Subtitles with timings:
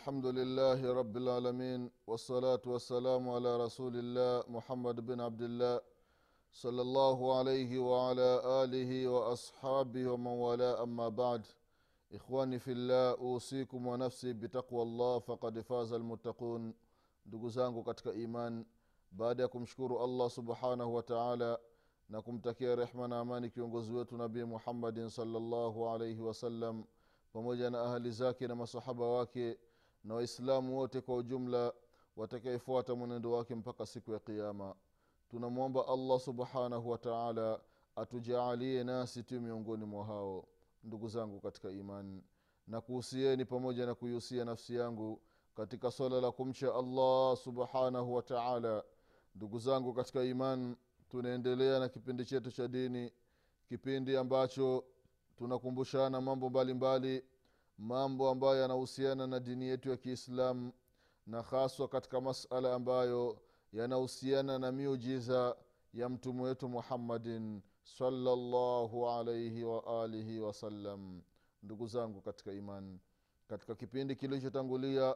[0.00, 5.80] الحمد لله رب العالمين والصلاة والسلام على رسول الله محمد بن عبد الله
[6.52, 8.30] صلى الله عليه وعلى
[8.64, 11.46] آله وأصحابه ومن والاه أما بعد
[12.12, 16.74] إخواني في الله أوصيكم ونفسي بتقوى الله فقد فاز المتقون
[17.26, 18.64] ndugu zangu katika iman
[19.10, 21.58] baada ya kumshukuru allah subhanahu wa taala
[22.08, 26.84] na kumtakia rehma na amani kiongozi wetu nabii muhammadin salllahu alaihi wasallam
[27.32, 29.58] pamoja na ahali zake na masahaba wake
[30.03, 31.73] na waislamu wote kwa ujumla
[32.17, 34.75] watakaefuata mwenendo wake mpaka siku ya qiama
[35.29, 37.59] tunamwomba allah subhanahu wataala
[37.95, 40.47] atujaalie nasi tu miongoni mwa hao
[40.83, 42.23] ndugu zangu katika imani
[42.67, 45.21] na kuhusieni pamoja na kuihusia nafsi yangu
[45.55, 48.83] katika swala la kumcha allah subhanahu wataala
[49.35, 50.75] ndugu zangu katika iman
[51.09, 53.11] tunaendelea na kipindi chetu cha dini
[53.69, 54.83] kipindi ambacho
[55.37, 57.30] tunakumbushana mambo mbalimbali mbali,
[57.81, 60.71] mambo ambayo yanahusiana na dini yetu ya kiislamu
[61.27, 63.37] na haswa katika masala ambayo
[63.73, 65.55] yanahusiana na miujiza
[65.93, 71.21] ya mtume wetu muhammadin salllahu alaihi waalihi wasallam
[71.63, 72.99] ndugu zangu katika imani
[73.47, 75.15] katika kipindi kilichotangulia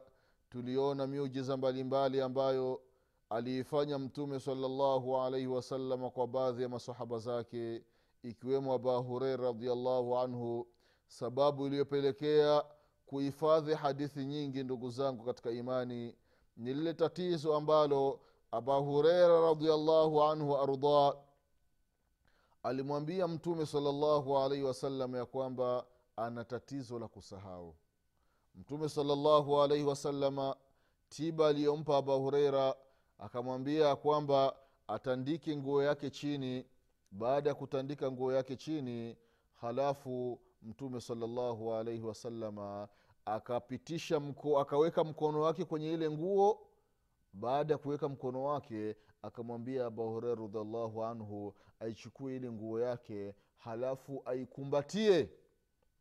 [0.50, 2.82] tuliona miujiza mbalimbali ambayo
[3.30, 7.84] aliifanya mtume salllahu alaihi wasalama kwa baadhi ya masahaba zake
[8.24, 10.68] ikiwemo aba hureira radiallahu anhu
[11.08, 12.64] sababu iliyopelekea
[13.06, 16.16] kuhifadhi hadithi nyingi ndugu zangu katika imani
[16.58, 18.20] ni lile tatizo ambalo
[18.52, 21.14] aba hureira radiallahu anhu arda
[22.64, 27.76] alimwambia mtume salllahu alaihi wasallam ya kwamba ana tatizo la kusahau.
[28.56, 30.56] Mtume salllahu alaihi wasalama
[31.10, 32.76] tiba aliyompa aba hureira
[33.20, 34.56] akamwambia kwamba
[34.88, 36.66] atandike nguo yake chini.
[37.12, 39.18] Baada ya kutandika nguo yake chini
[39.62, 42.88] halafu mtume salllahu alaihi wasalama
[43.26, 46.68] akapitisha mko, akaweka mkono wake kwenye ile nguo.
[47.34, 54.22] Baada ya kuweka mkono wake akamwambia abu hureira radiallahu anhu aichukue ile nguo yake halafu
[54.26, 55.30] aikumbatie.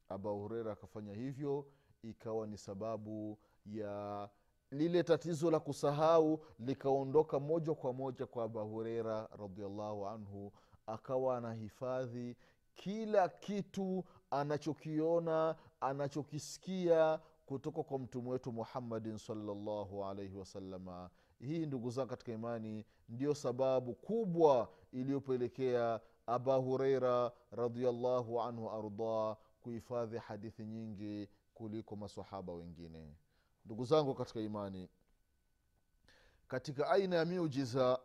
[0.09, 1.67] Abu hureira akafanya hivyo
[2.03, 4.29] ikawa ni sababu ya
[4.71, 10.53] lile tatizo la kusahau likaondoka moja kwa moja kwa abu hureira radiallahu anhu
[10.87, 12.37] akawa anahifadhi
[12.75, 22.09] kila kitu anachokiona anachokisikia kutoka kwa mtume wetu muhammadin salllahu alaihi wasalama hii ndugu zangu
[22.11, 31.97] katika imani ndiyo sababu kubwa iliyopelekea aba hureira radiallahu anhu ardah kuhifadhi hadithi nyingi kuliko
[31.97, 33.17] masahaba wengine.
[33.65, 34.89] Ndugu zangu katika imani
[36.49, 38.01] katika aina ya miujiza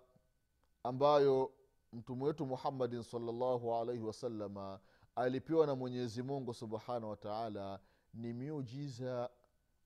[0.84, 1.52] ambayo
[1.94, 4.80] mtume wetu muhammadin salllahu alaihi wasalama
[5.16, 7.80] alipewa na mwenyezi mungu subhanahu wataala
[8.14, 9.30] ni miujiza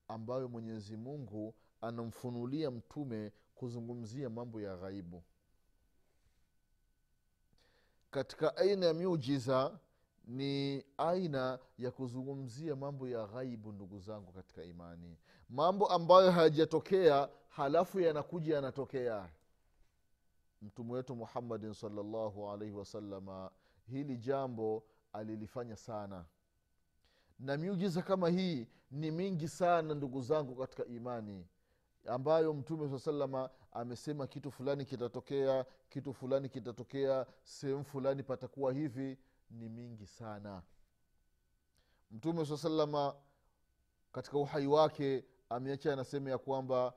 [0.07, 5.23] ambayo mwenyezi mungu anamfunulia mtume kuzungumzia mambo ya ghaibu.
[8.11, 9.79] Katika aina ya miujiza
[10.25, 15.17] ni aina ya kuzungumzia mambo ya ghaibu ndugu zangu katika imani.
[15.49, 19.29] Mambo ambayo hayajatokea halafu yanakuja yanatokea
[20.63, 23.51] mtume wetu muhammadin salllahu alaihi wasalama
[23.85, 26.25] hili jambo alilifanya sana.
[27.39, 31.47] Na miujiza kama hii ni mingi sana ndugu zangu katika imani
[32.05, 39.17] ambayo mtume saa salama amesema kitu fulani kitatokea kitu fulani kitatokea sehemu fulani patakuwa hivi
[39.49, 40.63] ni mingi sana.
[42.11, 43.15] Mtume saa salama
[44.11, 46.93] katika uhai wake ameacha anasema ya kwamba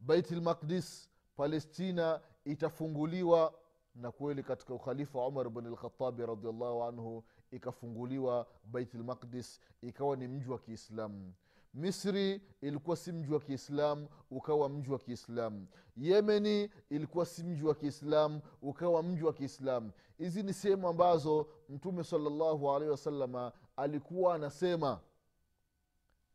[0.00, 3.54] baitlmaqdis palestina itafunguliwa
[3.94, 10.50] na kweli katika ukhalifa wa umar bn lkhatabi radiallahu anhu ikafunguliwa baitlmaqdis ikawa ni mji
[10.50, 11.34] wa kiislamu.
[11.74, 15.66] Misri ilikuwa si mji wa kiislamu ukawa mji wa kiislamu.
[15.96, 19.92] Yemeni ilikuwa si mji wa kiislamu ukawa mji wa kiislamu.
[20.18, 25.00] Hizi ni sehemu ambazo mtume salllahu alaihi wasalama alikuwa anasema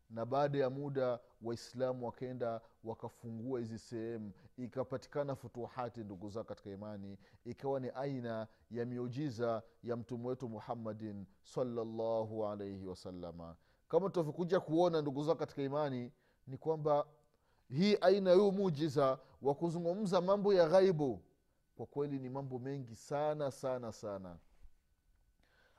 [0.10, 4.32] na baada ya muda waislamu wakaenda wakafungua hizi sehemu.
[4.58, 7.18] Ikapatikana futuhati ndugu zao katika imani.
[7.46, 13.56] Ikawa ni aina ya miujiza ya mtume wetu muhammadin salllahu alaihi wasalama
[13.88, 16.12] kama tutavyokuja kuona ndugu zao katika imani
[16.48, 17.06] ni kwamba
[17.68, 21.22] hii aina ya mujiza wa kuzungumza mambo ya ghaibu
[21.78, 24.38] kwa kweli ni mambo mengi sana sana sana.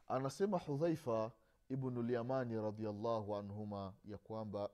[0.09, 1.31] Anasema hudhaifa
[1.69, 4.71] ibnulyamani radiallahu anhuma ya kwamba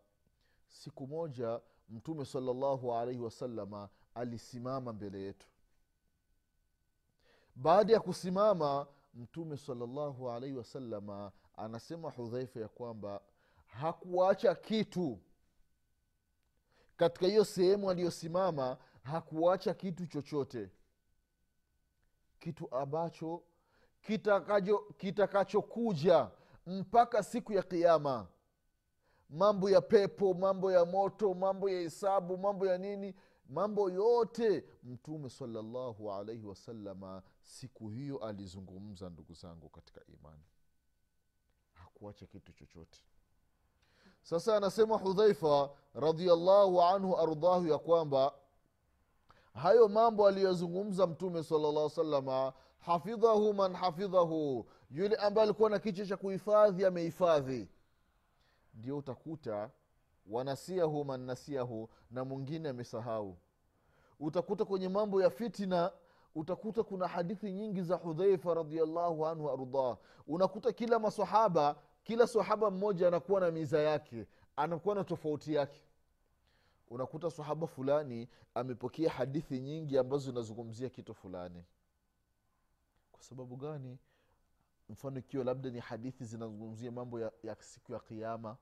[0.69, 5.47] siku moja mtume salallahu alaihi wasalama alisimama mbele yetu.
[7.55, 13.21] Baada ya kusimama mtume salallahu alaihi wasalama anasema hudhaifa ya kwamba
[13.67, 15.19] hakuacha kitu.
[16.97, 20.71] Katika hiyo sehemu aliyosimama hakuacha kitu chochote.
[22.39, 23.43] Kitu ambacho
[24.03, 26.31] kitakachokuja kitakachokuja
[26.67, 28.27] mpaka siku ya kiama
[29.29, 33.15] mambo ya pepo mambo ya moto mambo ya hesabu mambo ya nini
[33.49, 40.43] mambo yote mtume salallahu alaihi wasalama siku hiyo alizungumza ndugu zangu katika imani.
[41.73, 42.99] Hakuacha kitu chochote.
[44.23, 48.35] Sasa anasema hudhaifa radiallahu anhu ardhahu ya kwamba
[49.55, 56.17] hayo mambo aliyozungumza mtume salllah salama hafidhahu man hafidhahu yule ambaye alikuwa na kichwa cha
[56.17, 57.69] kuhifadhi amehifadhi
[58.79, 59.71] ndio utakuta
[60.27, 63.37] wanasiahu man nasiahu na mwingine amesahau.
[64.21, 65.93] Utakuta kwenye mambo ya fitina
[66.35, 69.97] utakuta kuna hadithi nyingi za hudhaifa radiallahu anhu ardah
[70.27, 74.27] unakuta kila masahaba kila sahaba mmoja anakuwa na miza yake
[74.57, 75.83] anakuwa na tofauti yake.
[76.91, 81.65] Unakuta sahaba fulani amepokea hadithi nyingi ambazo zinazungumzia kitu fulani.
[83.13, 83.99] Kwa sababu gani?
[84.89, 88.57] Mfano ikiwa labda ni hadithi zinazungumzia mambo ya, ya siku ya kiama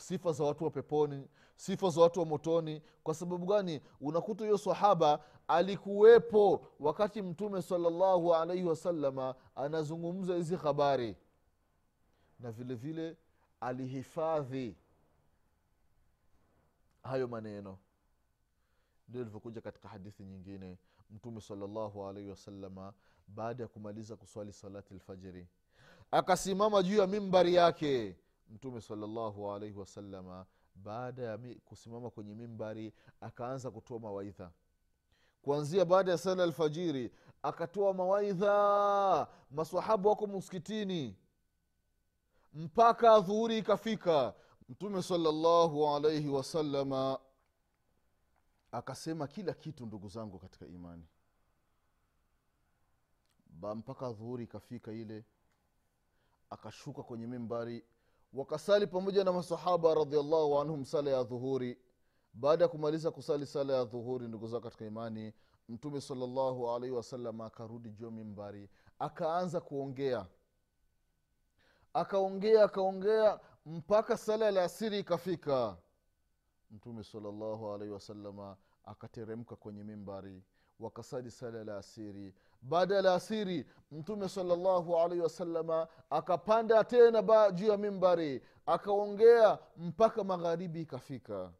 [0.00, 2.82] sifa za watu wa peponi sifa za watu wa motoni.
[3.02, 3.80] Kwa sababu gani?
[4.00, 11.16] Unakuta huyo sahaba alikuwepo wakati mtume salallahu alaihi wasalama anazungumza hizi habari.
[12.40, 13.16] Na vile vile
[13.60, 14.76] alihifadhi
[17.02, 17.78] hayo maneno.
[19.08, 20.78] Ndio ilivyokuja katika hadithi nyingine.
[21.10, 22.92] Mtume salallahu alaihi wasalama
[23.26, 25.48] baada ya kumaliza kuswali salati lfajiri
[26.10, 28.16] akasimama juu ya mimbari yake
[28.50, 34.50] mtume salllahu alaihi wasalama baada ya kusimama kwenye mimbari akaanza kutoa mawaidha.
[35.42, 37.12] Kuanzia baada ya sala alfajiri
[37.42, 39.28] akatoa mawaidha.
[39.50, 41.16] Masahabu wako msikitini.
[42.52, 44.34] Mpaka dhuhuri ikafika.
[44.68, 47.18] Mtume salllahu alaihi wasalama
[48.72, 51.06] akasema kila kitu ndugu zangu katika imani.
[53.46, 55.24] Ba mpaka dhuhuri ikafika ile
[56.50, 57.84] akashuka kwenye mimbari
[58.32, 61.78] wakasali pamoja na masahaba radiallahu anhum sala ya dhuhuri.
[62.32, 65.32] Baada ya kumaliza kusali sala ya dhuhuri ndugu zao katika imani
[65.68, 68.68] mtume salallahu alaihi wasallam akarudi juu mimbari
[68.98, 70.26] akaanza kuongea.
[71.94, 75.76] Akaongea akaongea mpaka sala ya asiri ikafika.
[76.70, 80.42] Mtume salallahu alaihi wasalama akateremka kwenye mimbari
[80.80, 87.76] wakasali sala la asiri baada ya laasiri mtume salllahu alaihi wasalama akapanda tena juu ya
[87.76, 91.52] mimbari akaongea mpaka magharibi ikafika.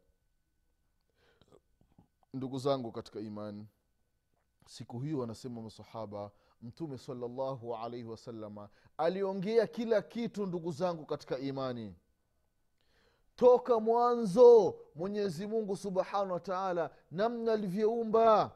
[2.33, 3.67] Ndugu zangu katika imani
[4.67, 6.31] siku hiyo wanasema masahaba
[6.61, 11.95] mtume salllahu alaihi wasalama aliongea kila kitu ndugu zangu katika imani.
[13.35, 18.51] Toka mwanzo mwenyezi mungu subhanahu wa taala namna alivyoumba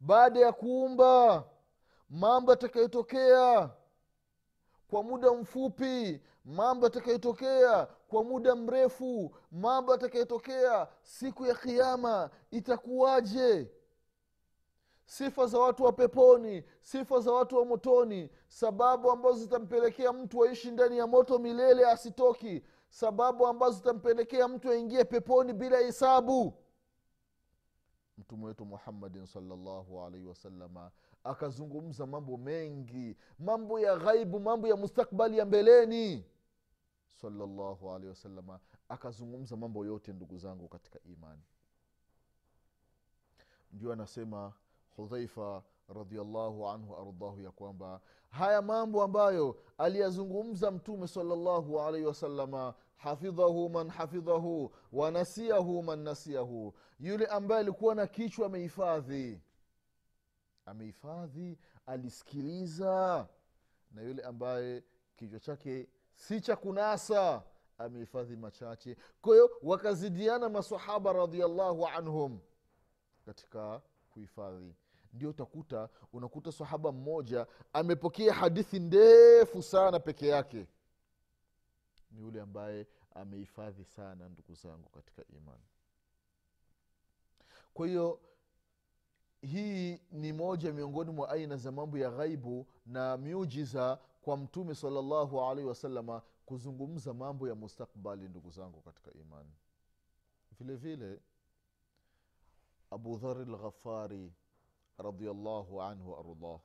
[0.00, 1.44] baada ya kuumba
[2.10, 3.70] mambo yatakayotokea
[4.90, 13.70] kwa muda mfupi mambo yatakayotokea kwa muda mrefu mambo yatakayotokea siku ya kiama itakuwaje?
[15.06, 20.70] Sifa za watu wa peponi sifa za watu wa motoni sababu ambazo zitampelekea mtu aishi
[20.70, 26.54] ndani ya moto milele asitoki sababu ambazo zitampelekea mtu aingie peponi bila hisabu
[28.18, 30.90] mtume wetu muhammadin salllahu alaihi wasalama
[31.24, 36.24] akazungumza mambo mengi mambo ya ghaibu mambo ya mustakbali ya mbeleni.
[37.20, 41.42] Salllahu alaihi wasalama akazungumza mambo yote ndugu zangu katika imani.
[43.72, 44.52] Ndio anasema
[44.96, 53.68] hudhaifa radiallahu anhu ardahu ya kwamba haya mambo ambayo aliyazungumza mtume salllahu alaihi wasalama hafidhahu
[53.68, 59.40] man hafidhahu wanasiahu man nasiahu yule ambaye alikuwa na kichwa amehifadhi.
[60.66, 63.28] Amehifadhi alisikiliza.
[63.92, 64.82] Na yule ambaye
[65.16, 67.42] kichwa chake si cha kunasa
[67.78, 68.96] amehifadhi machache.
[69.22, 72.38] Kwa hiyo wakazidiana masahaba radiallahu anhum
[73.26, 74.74] katika kuhifadhi.
[75.12, 80.66] Ndio utakuta unakuta sahaba mmoja amepokea hadithi ndefu sana peke yake
[82.14, 85.64] ni yule ambaye amehifadhi sana ndugu zangu katika imani.
[87.74, 88.20] Kwa hiyo
[89.40, 95.40] hii ni moja miongoni mwa aina za mambo ya ghaibu na miujiza kwa mtume salallahu
[95.40, 99.52] alaihi wasalama kuzungumza mambo ya mustakbali ndugu zangu katika imani.
[100.60, 101.20] Vile vile
[102.90, 104.32] abu dhari lghafari
[104.98, 106.60] radiallahu anhu waardah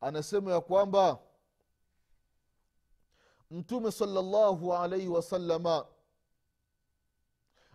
[0.00, 1.18] anasema ya kwamba
[3.50, 5.86] mtume salllahu alaihi wasalama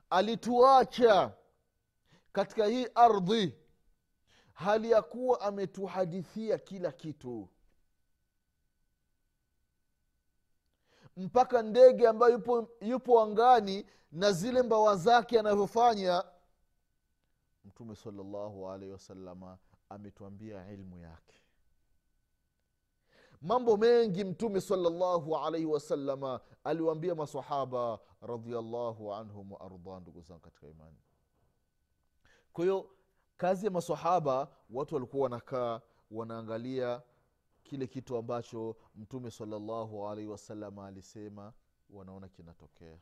[0.09, 1.33] alituacha
[2.31, 3.55] katika hii ardhi
[4.53, 7.49] hali ya kuwa ametuhadithia kila kitu.
[11.17, 16.23] Mpaka ndege ambayo yupo, yupo angani na zile mbawa zake anavyofanya
[17.65, 19.57] mtume salllahu alaihi wasalama
[19.89, 21.41] ametuambia ilmu yake
[23.41, 30.97] mambo mengi mtume salllahu alaihi wasalama aliwaambia masahaba radiallahu anhum waardah ndugu zangu katika imani.
[32.53, 32.89] Kwa hiyo
[33.37, 37.01] kazi ya masahaba watu walikuwa wanakaa wanaangalia
[37.63, 41.53] kile kitu ambacho mtume salallahu alaihi wasalama alisema
[41.89, 42.97] wanaona kinatokea.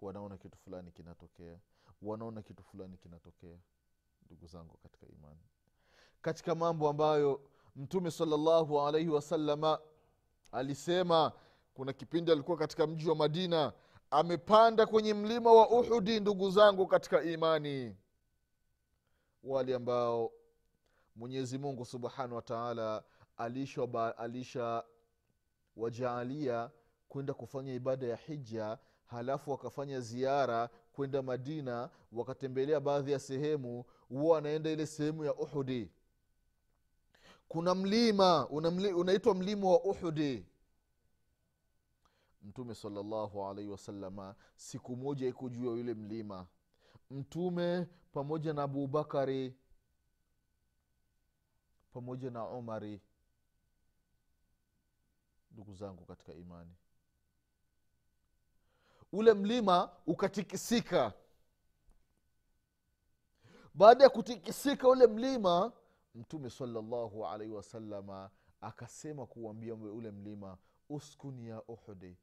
[0.00, 1.58] Wanaona kitu fulani kinatokea.
[2.02, 3.58] Wanaona kitu fulani kinatokea
[4.26, 5.40] ndugu zangu katika imani.
[6.22, 7.40] Katika mambo ambayo
[7.76, 9.78] mtume salllahu alaihi wasalama
[10.52, 11.32] alisema
[11.74, 13.72] kuna kipindi alikuwa katika mji wa madina
[14.10, 17.96] amepanda kwenye mlima wa uhudi ndugu zangu katika imani.
[19.44, 20.32] Wale ambao
[21.16, 23.02] mwenyezi mungu subhanahu wataala
[23.36, 23.88] alisha,
[24.18, 24.84] alisha
[25.76, 26.70] wajaalia
[27.08, 34.38] kwenda kufanya ibada ya hija halafu wakafanya ziara kwenda madina wakatembelea baadhi ya sehemu huwa
[34.38, 35.90] anaenda ile sehemu ya uhudi
[37.52, 40.46] kuna mlima unaitwa mlima wa uhudi
[42.42, 46.46] mtume salallahu alaihi wasalama siku moja iko juu ya yule mlima.
[47.10, 49.54] Mtume pamoja na abubakari
[51.92, 53.00] pamoja na umari
[55.50, 56.74] ndugu zangu katika imani.
[59.12, 61.12] Ule mlima ukatikisika.
[63.74, 65.72] Baada ya kutikisika ule mlima
[66.14, 72.16] mtume salallahu alaihi wasalama akasema kuuambia ule mlima uskuni ya uhudi.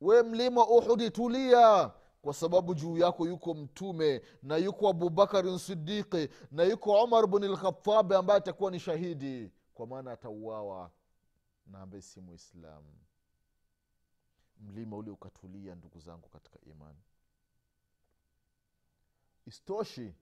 [0.00, 6.62] We mlima uhudi tulia kwa sababu juu yako yuko mtume na yuko abubakarin sidiqi na
[6.62, 9.50] yuko umar bni lkhatabi ambaye atakuwa ni shahidi.
[9.74, 10.90] Kwa maana atauawa
[11.66, 12.84] na ambaye si muislam.
[14.60, 16.98] Mlima ule ukatulia ndugu zangu katika imani.
[19.46, 20.14] Istoshi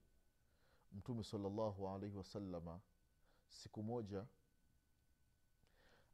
[0.91, 2.79] mtume salllahu alaihi wasalama
[3.51, 4.25] siku moja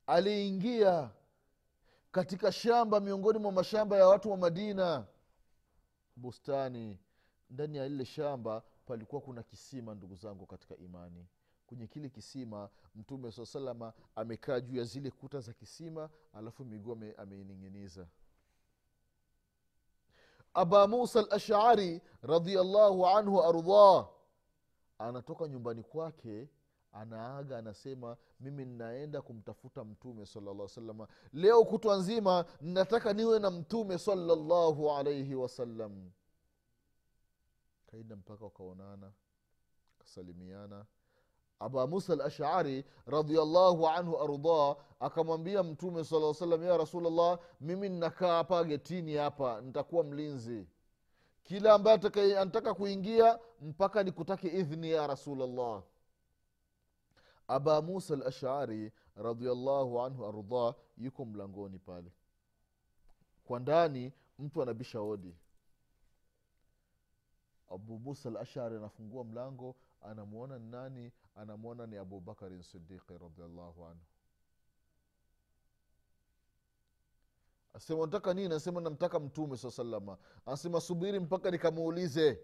[0.07, 1.09] aliingia
[2.11, 5.07] katika shamba miongoni mwa mashamba ya watu wa madina
[6.15, 6.99] bustani.
[7.49, 11.27] Ndani ya lile shamba palikuwa kuna kisima ndugu zangu katika imani.
[11.67, 16.97] Kwenye kile kisima mtume saa salama amekaa juu ya zile kuta za kisima alafu miguu
[17.17, 18.07] ameining'iniza.
[20.53, 24.09] Aba musa alashari radiallahu anhu ardah
[24.99, 26.47] anatoka nyumbani kwake
[27.01, 33.97] anaaga anasema mimi ninaenda kumtafuta mtume salllah salama leo kutwa nzima nataka niwe na mtume
[33.97, 36.11] salallahu alaihi wasallam.
[37.91, 39.11] Kaenda mpaka wakaonana
[39.99, 40.85] kasalimiana
[41.59, 48.63] aba musa lashari radiallahu anhu ardah akamwambia mtume saa salam ya rasulllah mimi nnakaa hapa
[48.63, 50.67] getini hapa nitakuwa mlinzi.
[51.43, 55.83] Kila ambaye anataka kuingia mpaka nikutake idhni ya rasulllah
[57.47, 62.11] aba musa alashari radiallahu anhu ardah yuko mlangoni pale.
[63.43, 65.35] Kwa ndani mtu anabisha hodi.
[67.71, 71.11] Abu musa alashari anafungua mlango anamwona ni nani?
[71.35, 74.01] Anamwona ni abubakarin sidiqi radiallahu anhu.
[77.73, 78.45] Asema nataka nini?
[78.45, 82.39] Anasema namtaka mtume saa salama anasema subiri mpaka nikamuulize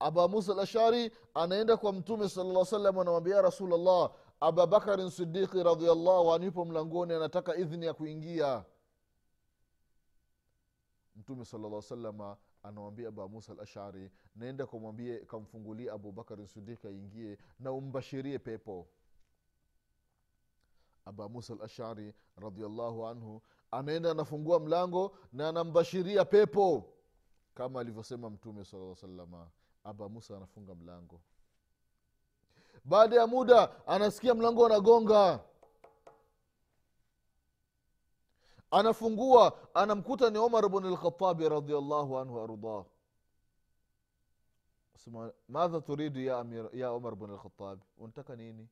[0.00, 6.64] aba musa lashari anaenda kwa mtume sala salam anamwambia rasulllah ababakarin sidiqi radiallahu anhu yupo
[6.64, 8.64] mlangoni anataka idhni ya kuingia.
[11.16, 18.38] Mtume sala salama anamwambia aba musa lashari naenda kumwambie kamfungulie abubakarin sidiqi aingie na umbashirie
[18.38, 18.86] pepo.
[21.04, 26.84] Aba musa lashari radiallahu anhu anaenda anafungua mlango na anambashiria pepo
[27.54, 29.50] kama alivyosema mtume saa salama
[29.84, 31.20] aba musa anafunga mlango.
[32.84, 35.40] Baada ya muda anasikia mlango anagonga
[38.70, 42.84] anafungua anamkuta ni omar bn lkhatabi radiallahu anhu ardah
[44.96, 48.68] sema madha turidu ya, amir, ya omar bn lkhatabi unataka nini?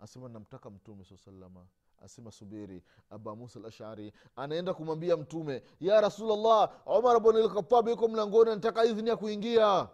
[0.00, 1.66] Asema namtaka mtume saa salama
[2.02, 8.50] asema subiri aba musa lashari anaenda kumwambia mtume ya rasulllah omar bn lkhatabi yuko mlangoni
[8.50, 9.88] anataka idhini ya kuingia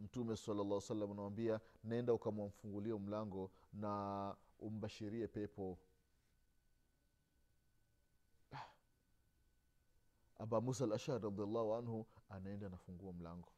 [0.00, 5.78] mtume salllah salam anamwambia nenda ukamwamfungulie mlango na umbashirie pepo.
[10.38, 13.48] Aba musa lashari radiallahu anhu anaenda anafungua mlango.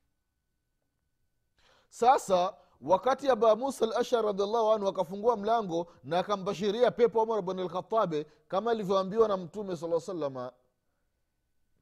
[1.88, 8.24] Sasa wakati aba musa lashari radiallahu anhu akafungua mlango na akambashiria pepo umar bn lkhatabi
[8.48, 10.52] kama alivyoambiwa na mtume saa salama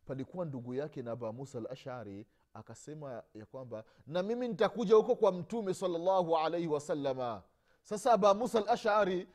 [0.07, 5.33] palikuwa ndugu yake na aba musa lashari akasema ya kwamba na mimi nitakuja huko kwa
[5.33, 7.43] mtume salllahu alaihi wasalama
[7.83, 9.29] sasa aba musa lashari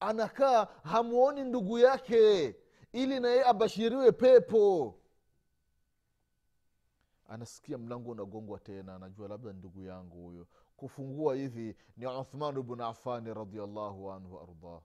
[0.00, 2.56] anakaa hamuoni ndugu yake
[2.92, 4.94] ili naye abashiriwe pepo.
[7.28, 10.46] Anasikia mlango unagongwa tena anajua labda ndugu yangu huyo.
[10.76, 14.80] Kufungua hivi ni uthman bnu afani radiallahu anhu waardah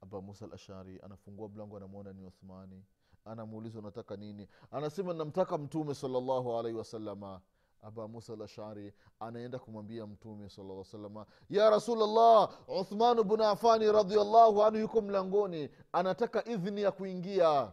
[0.00, 2.84] aba musa alashari anafungua mlango anamwona ni uthmani
[3.24, 4.48] anamuuliza unataka nini?
[4.70, 7.40] Anasema namtaka mtume salllahu alaihi wasalama
[7.82, 12.50] aba musa lashari anaenda kumwambia mtume salaa salama ya rasulllah
[12.80, 17.72] uthmanu bnu afani radiallahu anhu yuko mlangoni anataka idhni ya kuingia.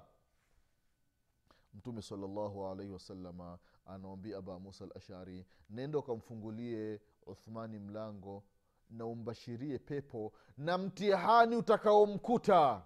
[1.73, 8.43] Mtume salllahu alaihi wasalama anawambia aba musa lashari nenda ukamfungulie uthmani mlango
[8.89, 12.81] na umbashirie pepo na mtihani utakaomkuta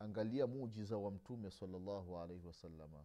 [0.00, 3.04] angalia mujiza wa mtume salllahu alaihi wasalama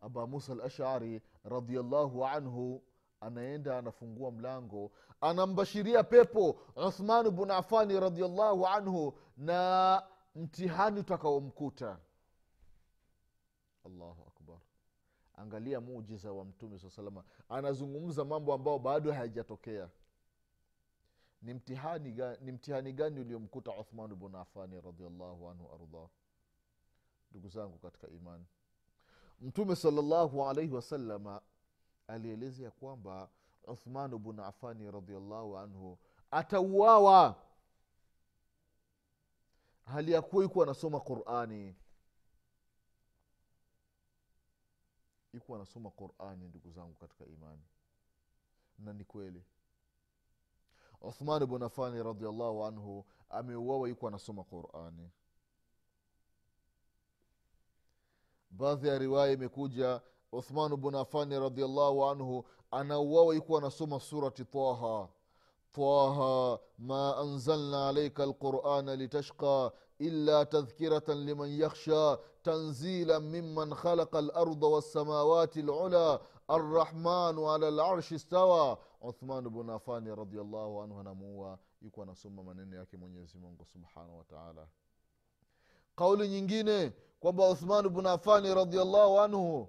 [0.00, 2.82] aba musa alashari radiallahu anhu
[3.20, 4.90] anaenda anafungua mlango
[5.20, 10.02] anambashiria pepo uthman bnu afani radiallahu anhu na
[10.34, 11.98] mtihani utakaomkuta.
[13.86, 14.58] Allahu akbar.
[15.34, 19.88] Angalia mujiza wa mtume saa salama anazungumza mambo ambayo bado hayajatokea
[21.42, 26.08] ni mtihani gani, ni mtihani gani uliomkuta uthman bnu afani radiallahu anhu ardah
[27.30, 28.46] ndugu zangu katika imani.
[29.40, 31.42] Mtume salllahu alaihi wasalama
[32.06, 33.30] alielezea kwamba
[33.66, 35.98] uthman bnu afani radiallahu anhu
[36.30, 37.42] atauawa.
[39.84, 41.76] Hali ya kuwa ikuwa anasoma qurani.
[45.32, 47.62] Ikuwa anasoma qurani ndugu zangu katika imani.
[48.78, 49.44] Na ni kweli
[51.00, 55.10] uthman bnu afani radiallahu anhu ameuawa yuko anasoma qurani.
[58.50, 60.00] Baadhi ya riwaya imekuja
[60.32, 65.08] uthman bnu afani radiallahu anhu anauawa yuko anasoma surati taha.
[65.72, 75.62] Taha ma anzalna alaika alqurana litashqa illa tadhkiratan liman yakhsha tanzila miman khalaqa larda wassamawati
[75.62, 81.58] lula arrahmanu ala larshi stawa uthman bnu afani radiallahu anhu anamuua.
[81.82, 84.68] Yuko anasoma maneno yake mwenyezi mungu subhanahu wataala
[85.96, 89.68] kauli nyingine kwamba uthman bnu afani radiallahu anhu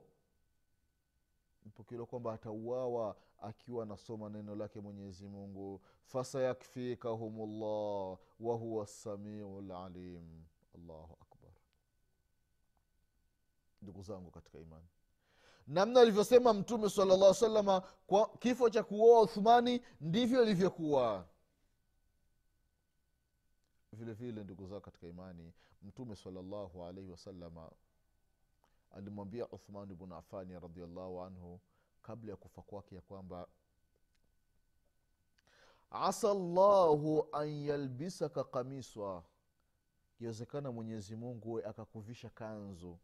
[1.66, 5.82] mpokelewa kwamba atauawa akiwa anasoma neno lake mwenyezi mungu.
[6.04, 10.44] Fasayakfikahum llah wahuwa samiu lalim
[10.76, 11.52] allahu akbar.
[13.82, 14.86] Ndugu zangu katika imani
[15.70, 21.26] namna alivyosema mtume salallah salama kwa kifo cha kuoa uthmani ndivyo ilivyokuwa.
[23.94, 27.72] Vile vile ndugu zao katika imani mtume salllahu alaihi wasalama
[28.92, 31.60] alimwambia uthmani bnu afani radiallahu anhu
[32.02, 33.48] kabla ya kufa kwake ya kwamba
[35.92, 39.24] asa llahu an yalbisaka kamiswa
[40.20, 42.98] iwezekana mwenyezi mungu akakuvisha kanzu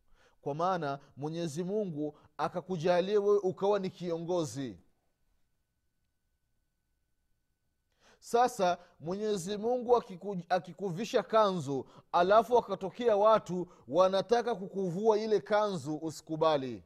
[0.46, 4.78] kwa maana mwenyezi mungu akakujalia wewe ukawa ni kiongozi.
[8.20, 16.84] Sasa mwenyezi mungu akiku, akikuvisha kanzu alafu akatokea watu wanataka kukuvua ile kanzu usikubali.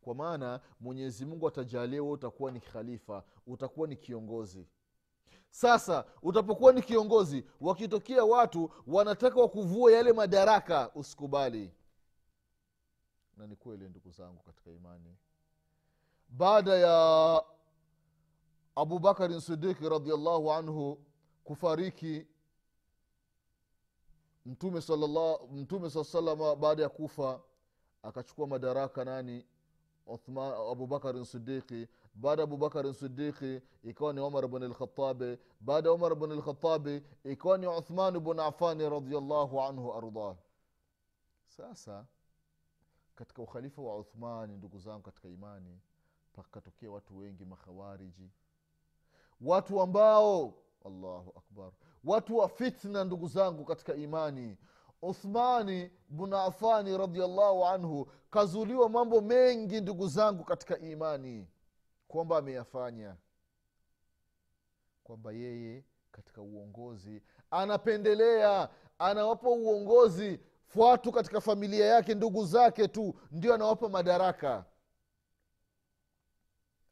[0.00, 4.66] Kwa maana mwenyezi mungu atajalia wewe utakuwa ni khalifa utakuwa ni kiongozi.
[5.50, 11.72] Sasa utapokuwa ni kiongozi wakitokea watu wanataka wakuvua yale madaraka usikubali
[13.38, 15.16] na ni kweli ndugu zangu katika imani.
[16.28, 17.44] Baada ya
[18.76, 21.04] abubakarin sidiki radiallahu anhu
[21.44, 22.26] kufariki
[24.46, 24.80] mtume
[25.52, 27.40] mtume saa salama baada ya kufa
[28.02, 29.46] akachukua madaraka nani?
[30.70, 36.32] Abubakarin sidiki baada ya abubakarin sidiki ikawa ni omar bn lkhatabi baada ya omar bn
[36.32, 40.36] lkhatabi ikawa ni uthman bn afani radiallahu anhu ardah
[41.46, 42.06] sasa
[43.18, 45.80] katika ukhalifa wa uthmani ndugu zangu katika imani
[46.32, 48.30] pakatokea watu wengi makhawariji.
[49.40, 50.54] Watu ambao
[50.84, 51.72] allahu akbar
[52.04, 54.56] watu wa fitna ndugu zangu katika imani.
[55.02, 61.48] Uthmani bnu afani radiallahu anhu kazuliwa mambo mengi ndugu zangu katika imani
[62.08, 63.16] kwamba ameyafanya.
[65.04, 70.40] Kwamba yeye katika uongozi anapendelea anawapa uongozi
[70.76, 74.64] watu katika familia yake ndugu zake tu ndio anawapa madaraka.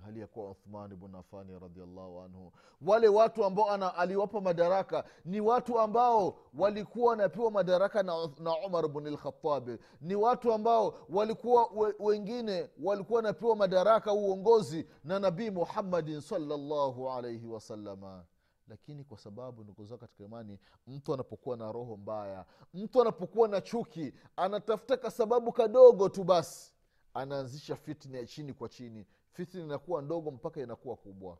[0.04, 2.52] Hali ya kuwa uthman bnu afani radiallahu anhu.
[2.82, 8.88] Wale watu ambao ana, aliwapa madaraka ni watu ambao walikuwa wanapewa madaraka na, na umar
[8.88, 16.20] bn lkhatabi ni watu ambao walikuwa we, wengine walikuwa wanapewa madaraka uongozi na nabii muhammadin
[16.20, 18.24] salllahu alaihi wasalama
[18.68, 24.12] lakini kwa sababu ndugu katika imani mtu anapokuwa na roho mbaya mtu anapokuwa na chuki
[24.36, 26.72] anatafuta kasababu kadogo tu basi.
[27.14, 29.06] Anaanzisha fitna ya chini kwa chini.
[29.32, 31.38] Fitna inakuwa ndogo mpaka inakuwa kubwa.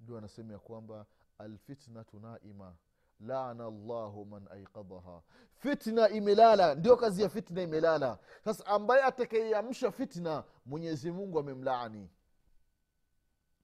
[0.00, 1.06] Ndio anasema ya kwamba
[1.38, 2.76] alfitnatu naima
[3.20, 5.22] lana llahu man aikadhaha
[5.54, 8.18] fitna imelala ndio kazi ya fitna imelala.
[8.44, 12.10] Sasa ambaye atakaeamsha fitna mwenyezi mungu amemlaani.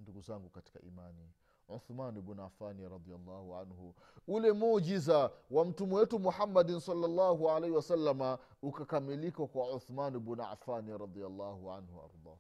[0.01, 1.33] Ndugu zangu katika imani
[1.69, 3.95] uthman bnu afani radiallahu anhu.
[4.29, 11.73] Ule mujiza wa mtume wetu muhammadin salllahu alaihi wasalama ukakamilika kwa uthman bnu afani radiallahu
[11.73, 12.37] anhu ardah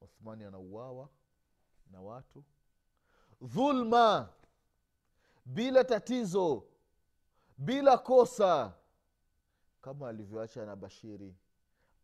[0.00, 1.08] uthmani anauawa
[1.90, 2.44] na watu.
[3.42, 4.28] Dhulma
[5.44, 6.64] bila tatizo
[7.58, 8.74] bila kosa
[9.80, 11.34] kama alivyoacha na bashiri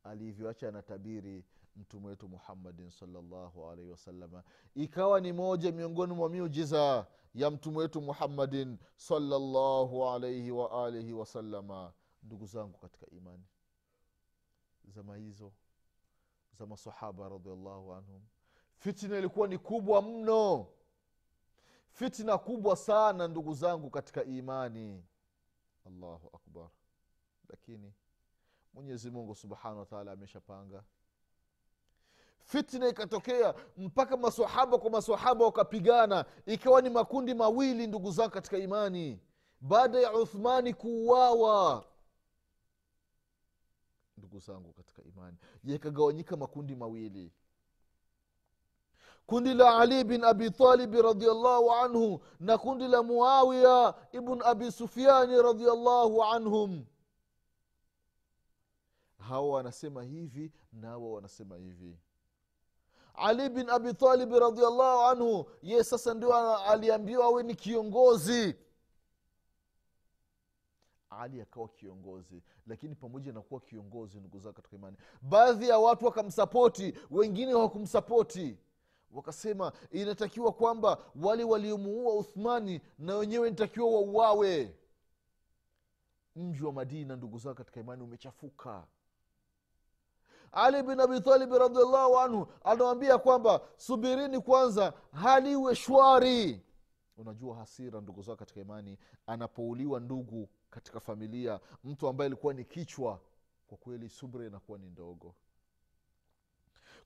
[0.05, 1.45] alivyoacha na tabiri
[1.77, 4.43] mtume wetu muhammadin salllahu alaihi wasalama
[4.75, 12.47] ikawa ni moja miongoni mwa miujiza ya mtume wetu muhammadin salllahu alaihi waalihi wasalama ndugu
[12.47, 13.45] zangu katika imani
[14.89, 15.53] zama hizo
[16.59, 18.23] za masahaba radiallahu anhum
[18.77, 20.67] fitina ilikuwa ni kubwa mno.
[21.91, 25.05] Fitna kubwa sana ndugu zangu katika imani.
[25.87, 26.69] Allahu akbar.
[27.49, 27.93] Lakini
[28.75, 30.83] mwenyezi mungu subhanahu wataala ameshapanga.
[32.45, 36.25] Fitna ikatokea mpaka masahaba kwa masahaba wakapigana.
[36.47, 39.21] Ikawa ni makundi mawili ndugu zangu katika imani.
[39.61, 41.85] Baada ya uthmani kuuawa
[44.17, 47.33] ndugu zangu katika imani yakagawanyika makundi mawili.
[49.27, 55.43] Kundi la ali bin abi talibi radiallahu anhu na kundi la muawiya ibn abi sufiani
[55.43, 56.85] radiallahu anhum
[59.21, 61.99] hawa wanasema hivi na hawa wanasema hivi.
[63.15, 68.57] Ali bin abitalibi radiallahu anhu ye sasa ndio aliambiwa awe ni kiongozi.
[71.11, 76.05] Ali akawa kiongozi lakini pamoja na kuwa kiongozi ndugu zao katika imani baadhi ya watu
[76.05, 78.59] wakamsapoti wengine hawakumsapoti.
[79.13, 84.75] Wakasema inatakiwa kwamba wale waliomuua uthmani na wenyewe nitakiwa wauawe.
[86.37, 88.87] Mji wa madina ndugu zao katika imani umechafuka
[90.53, 96.61] ali bin abitalibi radiallahu anhu anawambia kwamba subirini kwanza hali iwe shwari.
[97.17, 103.21] Unajua hasira ndugu zao katika imani anapouliwa ndugu katika familia mtu ambaye alikuwa ni kichwa
[103.67, 105.35] kwa kweli subra inakuwa ni ndogo.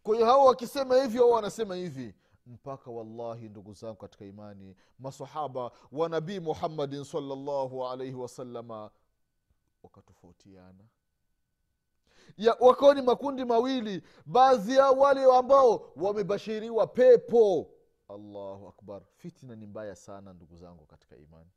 [0.03, 2.15] Kwa hiyo hao wakisema hivi au wanasema hivi
[2.47, 8.91] mpaka wallahi ndugu zangu katika imani masahaba wa nabii muhammadin salllahu alaihi wasalama
[9.83, 10.85] wakatofautiana
[12.37, 12.57] ya
[12.95, 17.71] ni makundi mawili baadhi yao wale ambao wamebashiriwa pepo.
[18.09, 19.03] Allahu akbar.
[19.17, 21.51] Fitna ni mbaya sana ndugu zangu katika imani.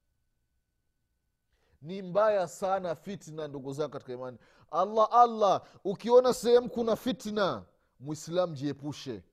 [1.82, 4.38] Ni mbaya sana fitna ndugu zangu katika imani.
[4.72, 7.66] Allah allah ukiona sehemu kuna fitna
[8.00, 9.24] mwislam jiepushe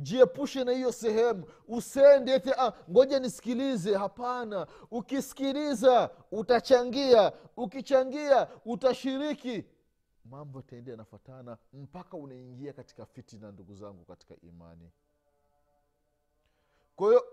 [0.00, 1.44] jiepushe na hiyo sehemu.
[1.68, 3.94] Usende ete ah, ngoja nisikilize.
[3.96, 4.66] Hapana.
[4.90, 7.32] Ukisikiliza utachangia.
[7.56, 9.64] Ukichangia utashiriki.
[10.24, 14.90] Mambo yataenda yanafatana mpaka unaingia katika fitina ndugu zangu katika imani.
[16.96, 17.24] Kwa hiyo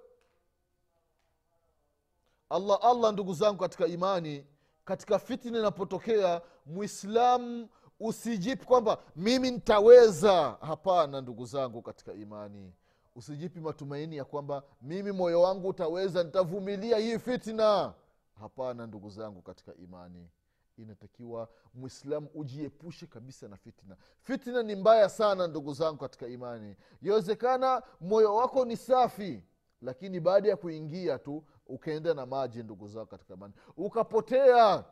[2.50, 4.46] allah allah ndugu zangu katika imani
[4.86, 7.70] katika fitna inapotokea mwislamu
[8.00, 10.58] usijipi kwamba mimi nitaweza.
[10.62, 12.74] Hapana ndugu zangu katika imani.
[13.16, 17.94] Usijipi matumaini ya kwamba mimi moyo wangu utaweza nitavumilia hii fitna.
[18.40, 20.30] Hapana ndugu zangu katika imani.
[20.78, 23.98] Inatakiwa mwislamu ujiepushe kabisa na fitna.
[24.22, 26.76] Fitna ni mbaya sana ndugu zangu katika imani.
[27.02, 29.44] Yawezekana moyo wako ni safi
[29.82, 33.54] lakini baada ya kuingia tu ukaenda na maji ndugu zako katika imani.
[33.78, 34.84] Ukapotea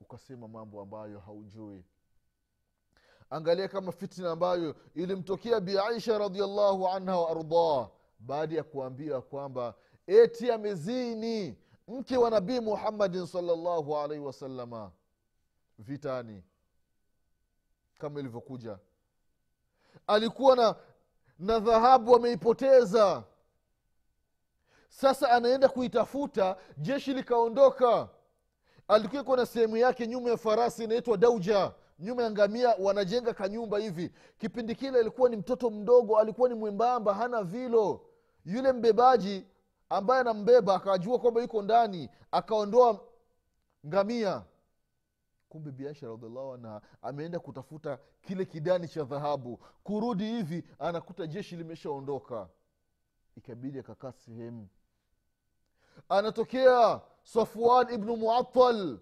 [0.00, 1.84] ukasema mambo ambayo haujui
[3.30, 7.88] angalia kama fitna ambayo ilimtokea bi aisha radiallahu anha waardah
[8.18, 9.74] baada ya kuambiwa kwamba
[10.06, 14.92] eti amezini mke wa nabii muhammadin salllahu alaihi wasalama
[15.78, 16.44] vitani.
[17.98, 18.78] Kama ilivyokuja.
[20.06, 20.76] Alikuwa na
[21.38, 23.24] na dhahabu ameipoteza.
[24.88, 28.08] Sasa anaenda kuitafuta jeshi likaondoka.
[28.88, 34.12] Alikuwa na sehemu yake nyuma ya farasi inaitwa dauja nyuma ya ngamia wanajenga kanyumba hivi.
[34.38, 38.06] Kipindi kile alikuwa ni mtoto mdogo alikuwa ni mwembamba hana vilo.
[38.44, 39.46] Yule mbebaji
[39.88, 43.00] ambaye anambeba akajua kwamba yuko ndani akaondoa
[43.86, 44.44] ngamia.
[45.48, 49.60] Kumbe biasha radiallahu anha ameenda kutafuta kile kidani cha dhahabu.
[49.84, 52.48] Kurudi hivi anakuta jeshi limeshaondoka.
[53.36, 54.68] Ikabidi akakaa sehemu.
[56.08, 58.98] Anatokea safuan ibnu muatal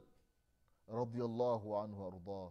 [0.88, 2.50] radiallahu anhu ardah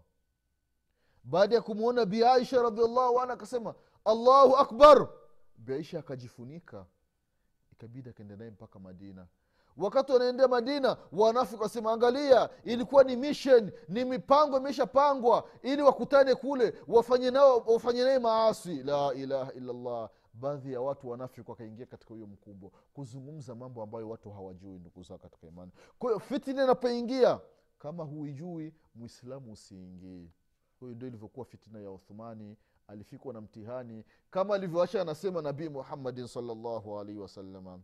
[1.26, 5.08] baada ya kumwona biaisha radiallahu anha akasema allahu akbar.
[5.58, 6.86] Biaisha akajifunika
[7.72, 9.28] ikabidi akaenda naye mpaka madina.
[9.78, 16.74] Wakati wanaendea madina wanafiki wasema angalia ilikuwa ni mission ni mipango imeshapangwa ili wakutane kule
[16.88, 18.84] wafanye nao wafanye naye maasi.
[18.84, 20.10] La ilaha illallah.
[20.34, 25.18] Baadhi ya watu wanafiki wakaingia katika huyo mkubwa kuzungumza mambo ambayo watu hawajui ndugu zao
[25.18, 25.72] katika imani.
[26.00, 27.40] Kwa hiyo fitina inapoingia
[27.80, 30.32] kama huijui mwislamu usiingii
[30.80, 32.58] huyu ndio ilivyokuwa fitina ya uthumani
[32.88, 37.80] alifikwa na mtihani kama alivyoacha anasema nabii muhammadin salllahu alaihi wasalama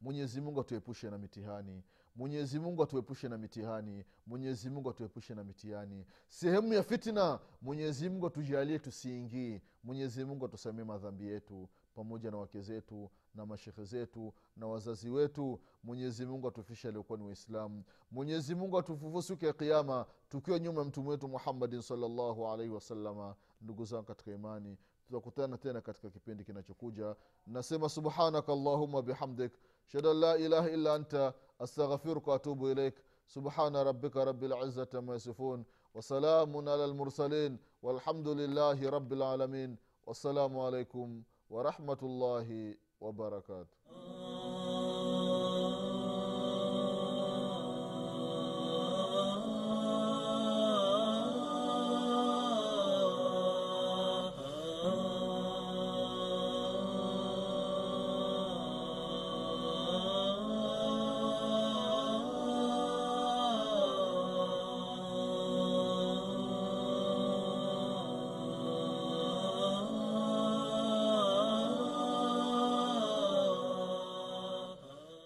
[0.00, 1.82] mwenyezi mungu atuepushe na mitihani
[2.16, 6.06] mwenyezi mungu atuepushe na mitihani mwenyezi mungu atuepushe na mitihani.
[6.28, 12.60] Sehemu ya fitina mwenyezi mungu atujalie tusiingii mwenyezi mungu atusamie madhambi yetu pamoja na wake
[12.60, 18.77] zetu na mashekhe zetu na wazazi wetu mwenyezi mungu atufishe aliokuwa ni waislamu mwenyezi mungu
[18.77, 24.03] atufufu siku ya kiama tukiwa nyuma ya mtume wetu muhammadin salllahu alaihi wasalama ndugu zangu
[24.03, 24.77] katika imani
[25.07, 27.15] tutakutana tena katika kipindi kinachokuja
[27.47, 29.53] nasema subhanaka allahuma bihamdik
[29.85, 32.95] shhadu an la ilaha illa anta astaghfiruka waatubu ilaik
[33.27, 41.23] subhana rabika rabi lizati ama yasifun wasalamun ala lmursalin walhamdu lillahi rabi lalamin wassalamu alaikum
[41.49, 43.76] ورحمه الله وبركاته.